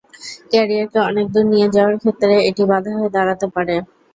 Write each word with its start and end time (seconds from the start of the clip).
ক্যারিয়ারকে 0.51 0.99
অনেক 1.09 1.25
দূর 1.33 1.45
নিয়ে 1.51 1.67
যাওয়ার 1.75 1.95
ক্ষেত্রে 2.01 2.33
এটি 2.49 2.63
বাধা 2.71 2.91
হয়ে 2.97 3.13
দাঁড়াতে 3.15 3.45
পারে। 3.55 3.75